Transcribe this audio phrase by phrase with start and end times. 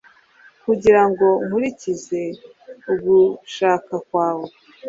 [0.65, 2.21] kugira ngo nkurikize
[2.91, 4.47] ugushaka kwawe